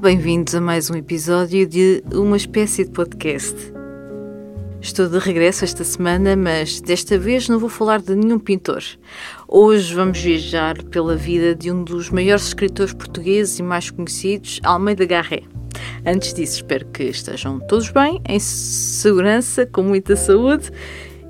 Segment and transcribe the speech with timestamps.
[0.00, 3.54] Bem-vindos a mais um episódio de Uma Espécie de Podcast.
[4.80, 8.82] Estou de regresso esta semana, mas desta vez não vou falar de nenhum pintor.
[9.46, 15.04] Hoje vamos viajar pela vida de um dos maiores escritores portugueses e mais conhecidos, Almeida
[15.04, 15.42] Garré.
[16.06, 20.70] Antes disso, espero que estejam todos bem, em segurança, com muita saúde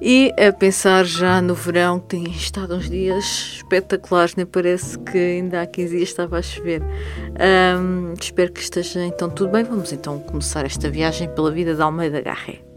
[0.00, 3.24] e a pensar já no verão, que tem estado uns dias
[3.56, 6.82] espetaculares, nem parece que ainda há 15 dias estava a chover.
[6.82, 9.64] Um, espero que esteja então tudo bem.
[9.64, 12.69] Vamos então começar esta viagem pela vida de Almeida Garré.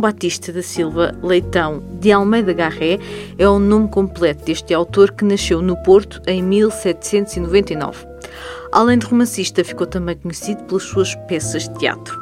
[0.00, 2.98] Batista da Silva Leitão de Almeida Garré
[3.38, 8.06] é o nome completo deste autor que nasceu no Porto em 1799.
[8.72, 12.19] Além de romancista, ficou também conhecido pelas suas peças de teatro.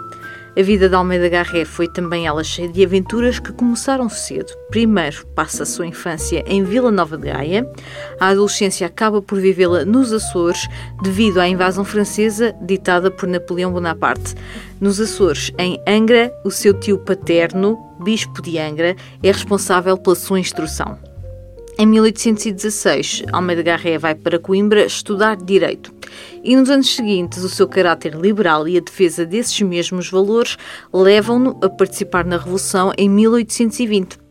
[0.59, 4.53] A vida de Almeida Garré foi também ela cheia de aventuras que começaram cedo.
[4.71, 7.65] Primeiro passa a sua infância em Vila Nova de Gaia,
[8.19, 10.67] a adolescência acaba por vivê-la nos Açores
[11.01, 14.35] devido à invasão francesa ditada por Napoleão Bonaparte.
[14.81, 20.41] Nos Açores, em Angra, o seu tio paterno, bispo de Angra, é responsável pela sua
[20.41, 20.99] instrução.
[21.81, 25.95] Em 1816, Almeida Garré vai para Coimbra estudar Direito
[26.43, 30.57] e nos anos seguintes o seu caráter liberal e a defesa desses mesmos valores
[30.93, 34.28] levam-no a participar na Revolução em 1820.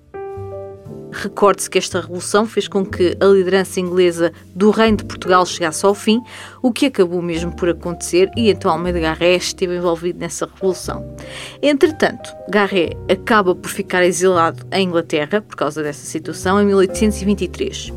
[1.12, 5.86] Recorde-se que esta revolução fez com que a liderança inglesa do Reino de Portugal chegasse
[5.86, 6.22] ao fim,
[6.62, 11.16] o que acabou mesmo por acontecer, e então Almeida Garré esteve envolvido nessa revolução.
[11.62, 17.94] Entretanto, Garré acaba por ficar exilado em Inglaterra por causa dessa situação em 1823.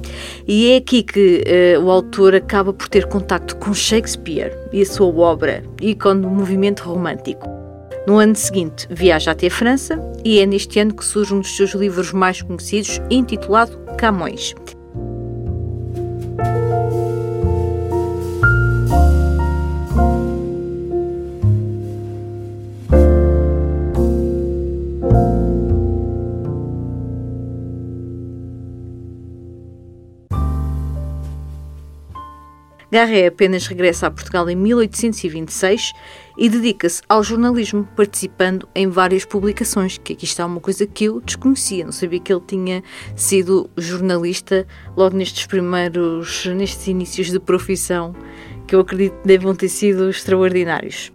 [0.46, 1.44] E é aqui que
[1.76, 6.30] uh, o autor acaba por ter contacto com Shakespeare e a sua obra, ícone do
[6.30, 7.59] movimento romântico.
[8.06, 11.54] No ano seguinte, viaja até a França e é neste ano que surge um dos
[11.54, 14.54] seus livros mais conhecidos, intitulado Camões.
[32.90, 35.92] Garré apenas regressa a Portugal em 1826
[36.36, 41.20] e dedica-se ao jornalismo, participando em várias publicações, que aqui está uma coisa que eu
[41.20, 42.82] desconhecia, não sabia que ele tinha
[43.14, 48.12] sido jornalista logo nestes primeiros, nestes inícios de profissão,
[48.66, 51.12] que eu acredito devam ter sido extraordinários.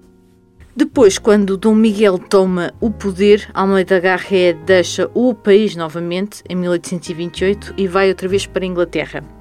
[0.78, 7.74] Depois, quando Dom Miguel toma o poder, Almeida Garré deixa o país novamente, em 1828,
[7.78, 9.35] e vai outra vez para a Inglaterra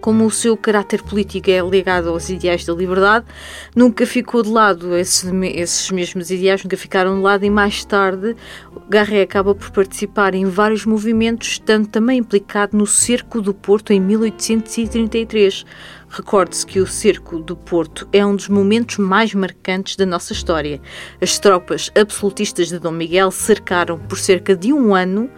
[0.00, 3.26] como o seu caráter político é ligado aos ideais da liberdade,
[3.74, 8.36] nunca ficou de lado esses, esses mesmos ideais, nunca ficaram de lado e mais tarde
[8.90, 14.00] Garré acaba por participar em vários movimentos, estando também implicado no Cerco do Porto em
[14.00, 15.66] 1833.
[16.08, 20.80] Recorde-se que o Cerco do Porto é um dos momentos mais marcantes da nossa história.
[21.20, 25.28] As tropas absolutistas de Dom Miguel cercaram por cerca de um ano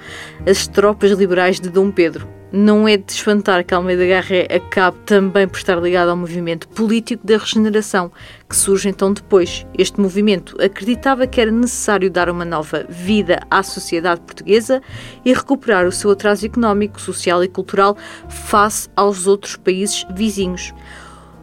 [0.48, 5.46] as tropas liberais de Dom Pedro não é de espantar que Almeida Garré acabe também
[5.46, 8.10] por estar ligado ao movimento político da regeneração,
[8.48, 9.66] que surge então depois.
[9.78, 14.82] Este movimento acreditava que era necessário dar uma nova vida à sociedade portuguesa
[15.24, 17.96] e recuperar o seu atraso económico, social e cultural
[18.28, 20.72] face aos outros países vizinhos.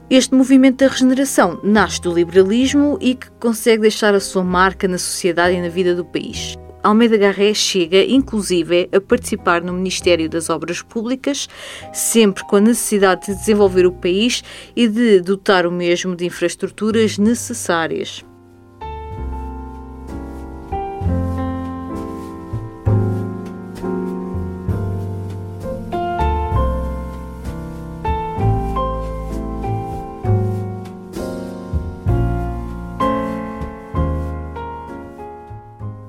[0.09, 4.97] Este movimento da regeneração nasce do liberalismo e que consegue deixar a sua marca na
[4.97, 6.57] sociedade e na vida do país.
[6.87, 11.49] Almeida Garré chega, inclusive, a participar no Ministério das Obras Públicas,
[11.91, 14.41] sempre com a necessidade de desenvolver o país
[14.73, 18.23] e de dotar o mesmo de infraestruturas necessárias.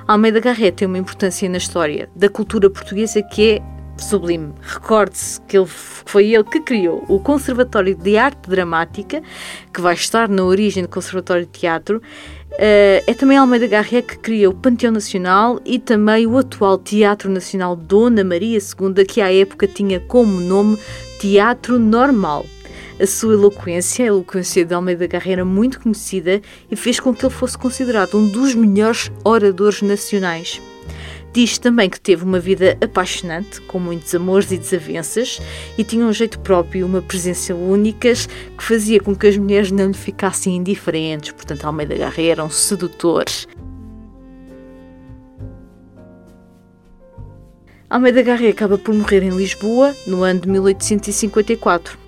[0.09, 3.63] Almeida Garré tem uma importância na história da cultura portuguesa que é
[3.99, 4.55] sublime.
[4.63, 9.23] Recorde-se que ele, foi ele que criou o Conservatório de Arte Dramática,
[9.71, 11.99] que vai estar na origem do Conservatório de Teatro.
[12.53, 17.31] Uh, é também Almeida Garré que cria o Panteão Nacional e também o atual Teatro
[17.31, 20.79] Nacional Dona Maria II, que à época tinha como nome
[21.21, 22.47] Teatro Normal.
[23.01, 27.25] A sua eloquência, a eloquência de Almeida Garré era muito conhecida e fez com que
[27.25, 30.61] ele fosse considerado um dos melhores oradores nacionais.
[31.33, 35.41] Diz também que teve uma vida apaixonante, com muitos amores e desavenças,
[35.77, 39.87] e tinha um jeito próprio, uma presença única, que fazia com que as mulheres não
[39.87, 41.31] lhe ficassem indiferentes.
[41.31, 43.27] Portanto, Almeida Garré era um sedutor.
[47.89, 52.08] Almeida Garré acaba por morrer em Lisboa no ano de 1854.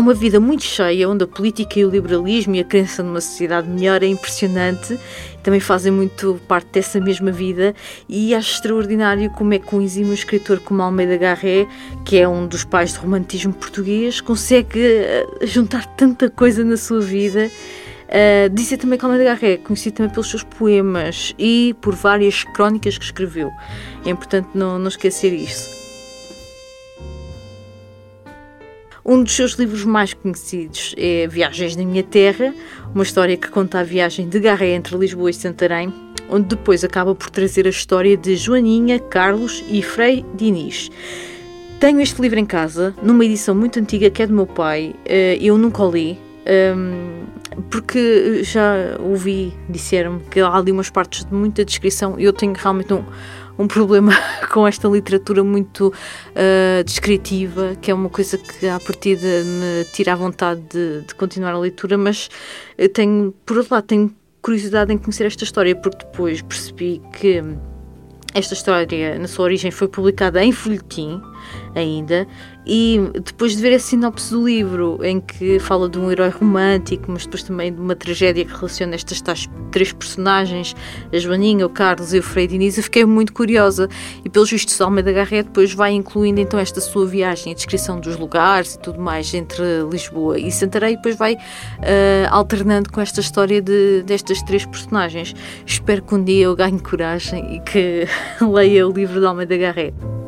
[0.00, 3.68] Uma vida muito cheia, onde a política e o liberalismo e a crença numa sociedade
[3.68, 4.98] melhor é impressionante.
[5.42, 7.74] Também fazem muito parte dessa mesma vida
[8.08, 11.66] e acho extraordinário como é que um exímio escritor como Almeida Garré,
[12.04, 17.00] que é um dos pais do romantismo português, consegue eh, juntar tanta coisa na sua
[17.00, 17.50] vida.
[18.10, 22.98] Uh, também que Almeida Garré é conhecido também pelos seus poemas e por várias crónicas
[22.98, 23.52] que escreveu.
[24.04, 25.79] É importante não, não esquecer isso.
[29.10, 32.54] Um dos seus livros mais conhecidos é Viagens na Minha Terra,
[32.94, 35.92] uma história que conta a viagem de Garré entre Lisboa e Santarém,
[36.28, 40.92] onde depois acaba por trazer a história de Joaninha, Carlos e Frei Diniz.
[41.80, 45.36] Tenho este livro em casa, numa edição muito antiga que é do meu pai, eh,
[45.40, 46.16] eu nunca o li,
[46.46, 47.26] ehm,
[47.70, 52.54] porque já ouvi, disseram-me que há ali umas partes de muita descrição e eu tenho
[52.54, 53.04] realmente um
[53.60, 54.12] um problema
[54.50, 60.14] com esta literatura muito uh, descritiva, que é uma coisa que à partida me tira
[60.14, 62.30] a vontade de, de continuar a leitura, mas
[62.94, 67.42] tenho, por outro lado, tenho curiosidade em conhecer esta história, porque depois percebi que
[68.32, 71.20] esta história, na sua origem, foi publicada em folhetim
[71.74, 72.26] ainda,
[72.66, 77.10] e depois de ver a sinopse do livro, em que fala de um herói romântico,
[77.10, 80.74] mas depois também de uma tragédia que relaciona estas tais três personagens,
[81.12, 83.88] a Joaninha, o Carlos e o Frei Diniz, eu fiquei muito curiosa.
[84.24, 88.16] E pelos vistos, Almeida Garré depois vai incluindo então esta sua viagem, a descrição dos
[88.16, 91.38] lugares e tudo mais entre Lisboa e Santarém, e depois vai uh,
[92.30, 95.34] alternando com esta história de, destas três personagens.
[95.64, 98.06] Espero que um dia eu ganhe coragem e que
[98.40, 100.19] leia o livro de Almeida Garré.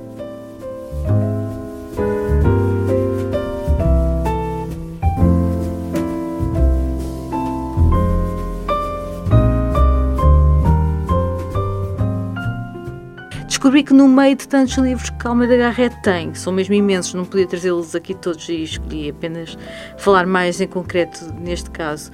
[13.62, 17.24] Descobri que no meio de tantos livros que Almeida Garrett tem, são mesmo imensos, não
[17.24, 19.56] podia trazê-los aqui todos e escolhi apenas
[19.98, 22.10] falar mais em concreto neste caso.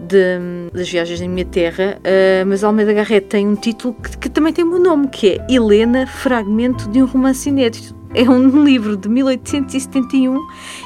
[0.00, 4.28] De, das viagens em minha terra, uh, mas Almeida Garrett tem um título que, que
[4.28, 7.94] também tem o meu nome, que é Helena, Fragmento de um Romance Inédito.
[8.12, 10.36] É um livro de 1871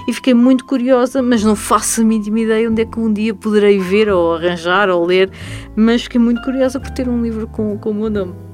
[0.06, 3.34] e fiquei muito curiosa, mas não faço a mínima ideia onde é que um dia
[3.34, 5.30] poderei ver ou arranjar ou ler,
[5.74, 8.45] mas fiquei muito curiosa por ter um livro com, com o meu nome.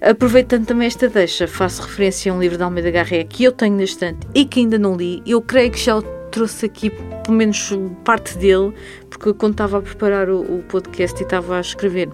[0.00, 3.76] Aproveitando também esta deixa, faço referência a um livro de Almeida Garré que eu tenho
[3.76, 5.22] na estante e que ainda não li.
[5.26, 6.02] Eu creio que já o
[6.36, 7.72] trouxe aqui, pelo menos
[8.04, 8.72] parte dele,
[9.08, 12.10] porque quando estava a preparar o, o podcast e estava a escrever,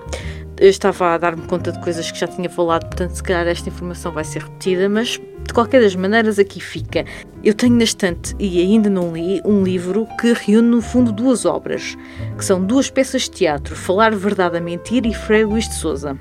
[0.61, 3.69] eu estava a dar-me conta de coisas que já tinha falado, portanto, se calhar esta
[3.69, 7.05] informação vai ser repetida, mas de qualquer das maneiras aqui fica.
[7.43, 11.45] Eu tenho na estante e ainda não li um livro que reúne no fundo duas
[11.45, 11.97] obras,
[12.39, 16.17] que são duas peças de teatro, Falar Verdade a Mentir e Frei Luís de Souza.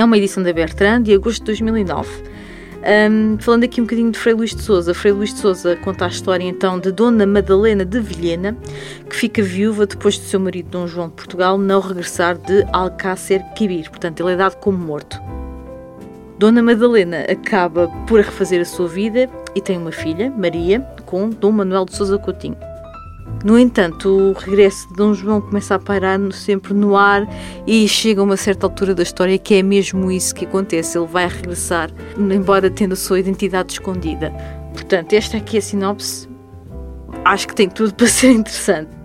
[0.00, 2.08] É uma edição da Bertrand de agosto de 2009.
[3.10, 4.94] Um, falando aqui um bocadinho de Frei Luís de Souza.
[4.94, 8.56] Frei Luís de Souza conta a história então de Dona Madalena de Vilhena,
[9.10, 13.44] que fica viúva depois do seu marido Dom João de Portugal não regressar de Alcácer
[13.54, 13.90] Quibir.
[13.90, 15.20] Portanto, ele é dado como morto.
[16.38, 21.52] Dona Madalena acaba por refazer a sua vida e tem uma filha, Maria, com Dom
[21.52, 22.69] Manuel de Souza Coutinho.
[23.44, 27.26] No entanto, o regresso de Dom João começa a pairar sempre no ar
[27.66, 30.98] e chega a uma certa altura da história que é mesmo isso que acontece.
[30.98, 34.30] Ele vai regressar, embora tendo a sua identidade escondida.
[34.74, 36.28] Portanto, esta aqui é a sinopse.
[37.24, 38.99] Acho que tem tudo para ser interessante.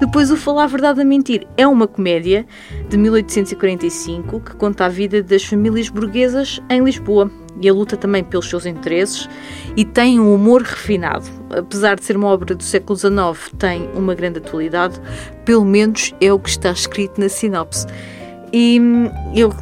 [0.00, 2.46] Depois, o Falar Verdade a Mentir é uma comédia
[2.88, 7.28] de 1845 que conta a vida das famílias burguesas em Lisboa
[7.60, 9.28] e a luta também pelos seus interesses
[9.76, 11.24] e tem um humor refinado.
[11.50, 15.00] Apesar de ser uma obra do século XIX, tem uma grande atualidade,
[15.44, 17.84] pelo menos é o que está escrito na sinopse.
[18.52, 18.80] E
[19.34, 19.52] eu,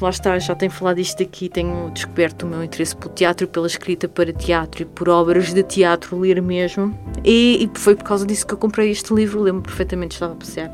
[0.00, 3.66] lá está, já tenho falado isto aqui, tenho descoberto o meu interesse pelo teatro, pela
[3.66, 6.96] escrita para teatro e por obras de teatro, ler mesmo.
[7.24, 10.36] E, e foi por causa disso que eu comprei este livro, lembro perfeitamente, estava a
[10.36, 10.70] passear.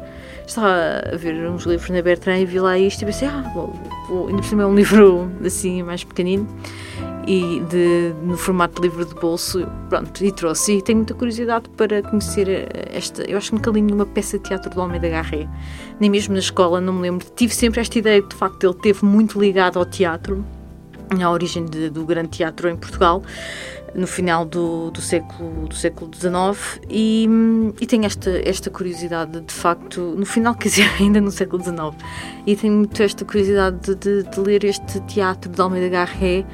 [0.46, 3.44] Estava a ver uns livros na Bertrand e vi lá isto e pensei, ah,
[4.28, 6.46] ainda por cima é um livro assim mais pequenino
[7.26, 10.78] e de, no formato de livro de bolso, pronto, e trouxe.
[10.78, 13.22] E tenho muita curiosidade para conhecer esta.
[13.22, 15.48] Eu acho que nunca li nenhuma peça de teatro do Almeida Garré,
[16.00, 17.26] nem mesmo na escola, não me lembro.
[17.34, 20.44] Tive sempre esta ideia de, facto, ele teve muito ligado ao teatro,
[21.22, 23.22] à origem de, do grande teatro em Portugal
[23.94, 27.28] no final do, do século do século XIX e,
[27.80, 31.94] e tenho esta esta curiosidade de facto no final quer dizer ainda no século XIX
[32.46, 36.44] e tenho muito esta curiosidade de, de, de ler este teatro de Almeida Garré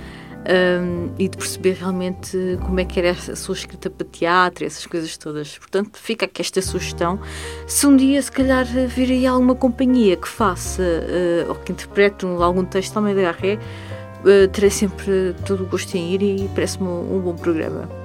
[0.40, 4.86] um, e de perceber realmente como é que era a sua escrita para teatro, essas
[4.86, 5.58] coisas todas.
[5.58, 7.20] Portanto, fica aqui esta sugestão.
[7.66, 12.24] Se um dia, se calhar, vir aí alguma companhia que faça uh, ou que interprete
[12.26, 16.88] algum texto também da Garré, uh, terei sempre todo o gosto em ir e parece-me
[16.88, 17.99] um, um bom programa.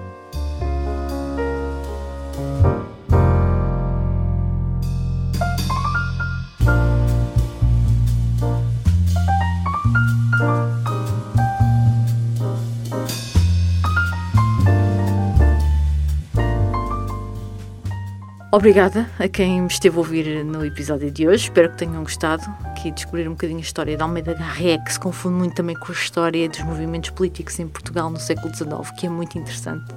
[18.56, 21.44] Obrigada a quem me esteve a ouvir no episódio de hoje.
[21.44, 22.42] Espero que tenham gostado,
[22.82, 25.92] que descobrir um bocadinho a história de Almeida Garré, que se confunde muito também com
[25.92, 29.94] a história dos movimentos políticos em Portugal no século XIX, que é muito interessante.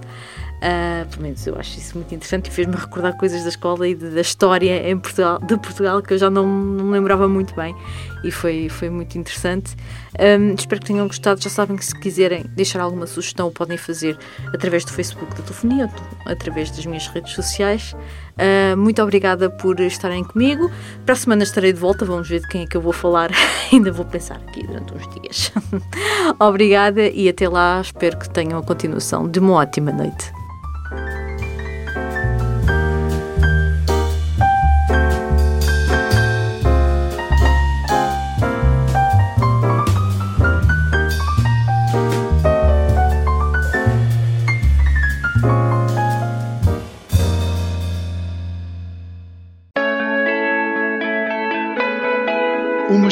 [0.58, 3.94] Uh, pelo menos eu acho isso muito interessante e fez-me recordar coisas da escola e
[3.94, 7.76] de, da história em Portugal, de Portugal que eu já não, não lembrava muito bem
[8.24, 9.76] e foi, foi muito interessante.
[10.18, 11.40] Um, espero que tenham gostado.
[11.40, 14.18] Já sabem que se quiserem deixar alguma sugestão, podem fazer
[14.52, 15.90] através do Facebook da Telefonia
[16.26, 17.94] ou através das minhas redes sociais.
[18.34, 20.70] Uh, muito obrigada por estarem comigo.
[21.04, 22.04] Para a semana estarei de volta.
[22.04, 23.30] Vamos ver de quem é que eu vou falar.
[23.72, 25.52] Ainda vou pensar aqui durante uns dias.
[26.40, 27.80] obrigada e até lá.
[27.80, 30.32] Espero que tenham a continuação de uma ótima noite.